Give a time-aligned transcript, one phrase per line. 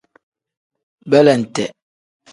[1.11, 1.63] Belente.